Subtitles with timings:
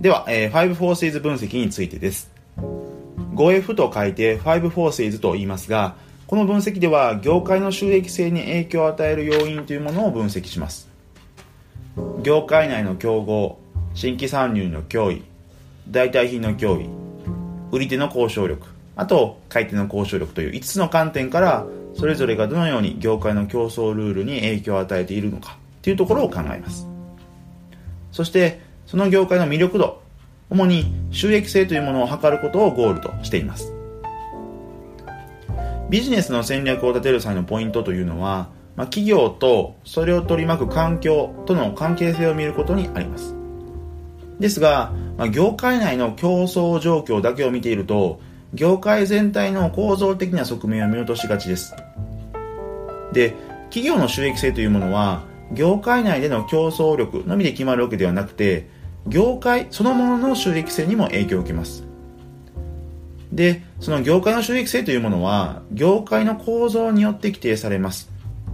[0.00, 2.30] では、えー、5 forces 分析についてです。
[3.34, 5.96] 5F と書いて5 forces と言いますが、
[6.26, 10.88] この分析では業界の収益性に影響を与える要因というものを分析します。
[12.22, 13.58] 業界内の競合、
[13.94, 15.22] 新規参入の脅威、
[15.88, 16.90] 代替品の脅威、
[17.72, 26.86] 売り手の交渉力、あと買い手の交渉力という5つの観点からそれぞれがどのように業界の競争ルールに影響を与えているのかというところを考えます。
[28.12, 30.02] そしてその業界の魅力度、
[30.48, 33.72] 主に収益性というものを測ることをゴールとしています。
[35.90, 43.34] ビジネスの戦略を立てる際のポイントというのは、まあ、企業とそれを取り巻く環境との関係性を見ることにあります。
[44.38, 48.20] ですが、まあ、業界内の競争状況だけを見ていると、
[48.54, 51.74] 業界全体の構造的な側面を見落としがちです。
[53.12, 53.34] で、
[53.70, 58.68] 企業の収益性というものは、業界内での競争力のみで決まるわけではなくて、
[59.06, 61.84] 業界そのものの収益性にも影響を受けます。
[63.32, 68.10] で、その業界の収益性というものは、業界の構造によって規定されます。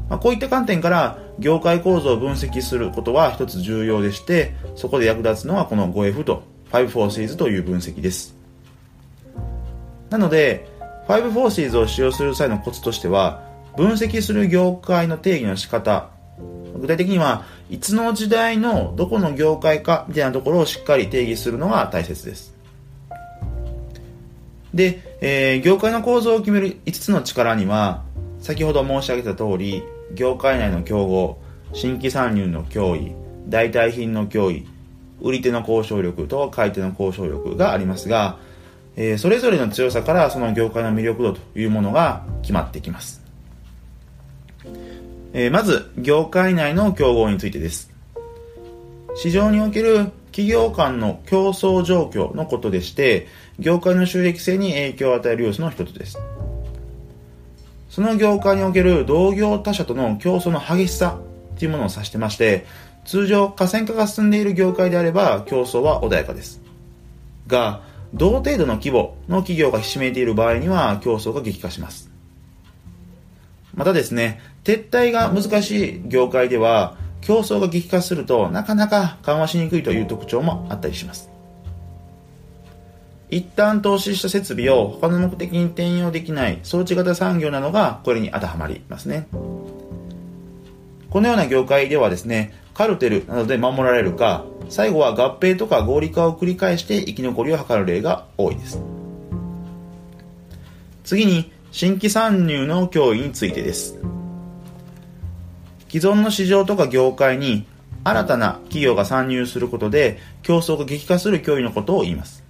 [0.09, 8.35] まあ、こういった観点から、業界構造を分析することは一つ重要でして、そこで役立つのはこの 5F と5 forces という分析です。
[10.11, 10.69] なので、
[11.09, 13.43] 5 forces を使用する際のコツとしては、
[13.77, 16.11] 分析する業界の定義の仕方、
[16.83, 22.57] 具体的には、いつの時代のどこの業界かみたいなところをしっかり定義するのが大切です。
[24.75, 28.03] で、えー、業界の構造を決める5つの力には、
[28.41, 31.39] 先ほど申し上げた通り、業界内の競合、
[31.73, 33.15] 新規参入の脅威、
[33.49, 34.67] 代替品の脅威、
[35.21, 38.39] 売り手の交渉力と買い手の交渉力がありますが、
[38.97, 43.22] えー、それぞれの強さからその業界の魅力度というものが決まってきます。
[45.35, 47.91] えー、まず、業界内の競合についてです。
[49.15, 53.27] 市場における企業間の競争状況のことでして、
[53.59, 56.19] 業界の収益性に影響を与える要素の一つです。
[57.89, 61.19] その業界における同業他社との競争の激しさ
[61.59, 62.67] というものを指してまして、
[63.05, 66.61] 通常河川化が進んでいる業界であれば競争は穏やかです。
[67.47, 72.12] が、同程度の規模の企業がひしめいている場合には競争が激化します。
[73.83, 81.29] またですね、撤退が難しい業界では競争が激化するとなかなか緩和しにくいという特徴もあったりします。
[83.29, 89.27] 一旦投資した設備を他の目的に転用できない装置型産業などがこれに当てはまりますね。
[91.11, 98.81] このような業界ではですね、カルテルなどで守られるか、最後は合併とか合理化を繰り返して生き残りを図る例が多いです。
[101.03, 103.99] 次に、新規参入の脅威についてです。
[105.89, 107.67] 既存の市場とか業界に
[108.05, 112.45] 新たな企業が参入することで競争が激化する脅威のことを言います。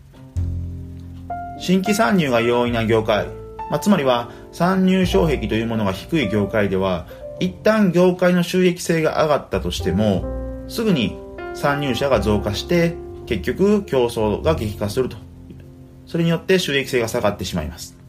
[1.61, 3.29] 新規参入が容易な業界、
[3.71, 7.07] まあ、つまりは参入障壁というものが低い業界では
[7.39, 10.25] 一旦業界の収益性が上がったとしても
[10.67, 11.17] すぐに
[11.55, 12.97] 参入者が増加して
[13.27, 15.17] 結局競争が激化すると
[16.07, 18.02] それによって収益性が下がってしまいます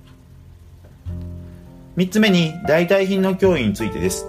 [1.98, 4.28] 3つ目に代替品の脅威についてです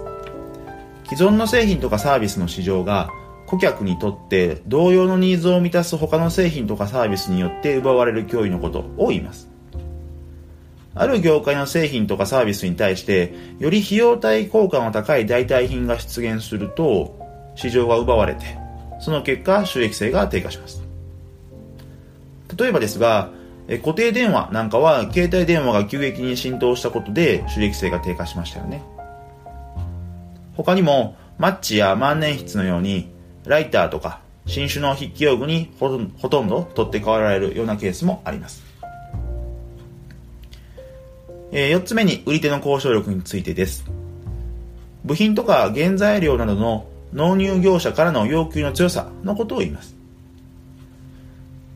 [1.09, 3.09] 既存の製品とかサービスの市場が
[3.47, 9.55] 顧客にとって同様のニーズを満たす他の製品とかサービスによって奪われる脅威のことを言います
[10.97, 17.19] ある業界の製品とかサービスに対して、より費用対効果の高い代替品が出現すると、
[17.55, 18.57] 市場が奪われて、
[19.01, 20.81] その結果、収益性が低下します。
[22.57, 23.29] 例えばですが、
[23.67, 28.83] 固定電話なんかは携帯電話が急激に浸透したことで収益性が低下しましたよね。
[30.55, 33.09] 他にも、マッチや万年筆のように、
[33.45, 35.89] ライターとか新種の筆記用具にほ
[36.29, 38.63] とんど取って代わられるようなケースもあります。
[41.51, 43.85] えー、4つ目に売り手の交渉力についてです。
[45.03, 49.95] 部品とか原材料などの納入業者からの要求の強さのことを言います。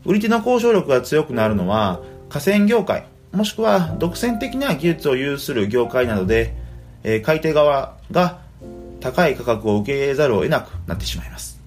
[0.04, 6.54] 売り手の交渉力が強くなるのは、河川業界、もしくは独占的な技術を有する業界などで、
[7.02, 8.40] えー、買い手側が
[9.00, 11.60] 高い価格を受け入れざるを得なくなってしまいます。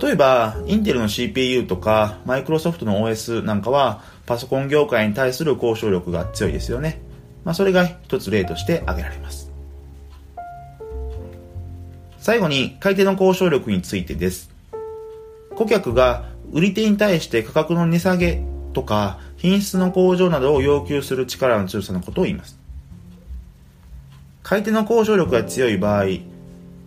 [0.00, 7.00] 例えば、インテルの CPU とか、マイクロソフトの OS なんかは、パソコン業界に対する交渉力が強いですよね。
[7.44, 9.50] まあ、それが一つ例として挙げられます。
[12.18, 14.57] 最後に、買い手の交渉力についてです。
[15.58, 18.44] 顧客が売り手に対して価格の値下げ
[18.74, 22.56] とか、品質の向上などを要求する力の強さのことを言います。
[24.44, 26.04] 買い手の交渉力が強い場合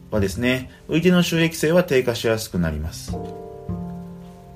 [0.09, 3.13] はですね、売り手の収益性は低下しやすくなります。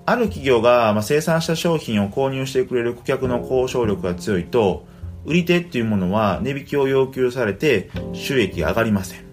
[0.06, 4.86] ある企業が生産した商品を購入してくれる顧客の交渉力が強いと
[5.26, 9.26] 売り手っていうものは値引きを要求されて収益が上がりません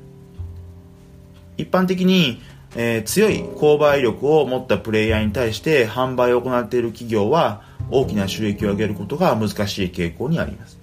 [1.59, 2.41] 一般的に、
[2.75, 10.79] えー、強い購買力を持ったプレイヤーに対して販売を行っている企業は大きな収益を上げることが難しい傾向にあります。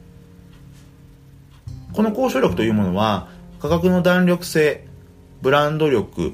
[1.94, 3.27] この交渉力というものは
[3.59, 4.86] 価格の弾力性
[5.41, 6.33] ブランド力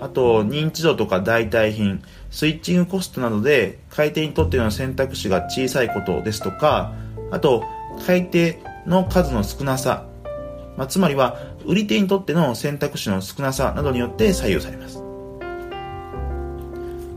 [0.00, 6.92] あと認知度とか代替品スイッチングコストなどで買い手にとっての選択肢が小さいことですとか
[7.30, 7.64] あと
[8.06, 10.06] 買い手の数の少なさ、
[10.76, 15.02] まあ、つまりは売り手にとっての選択肢の少なさなどによって左右されます。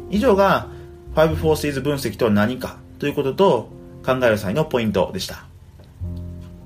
[0.09, 0.67] 以上が
[1.15, 3.69] 5 forces 分析とは何かということと
[4.05, 5.45] 考える際のポイントでした。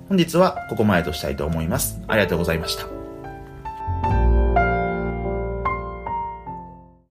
[0.08, 2.00] 本日はここまでとしたいと思います。
[2.08, 2.93] ありがとうございました。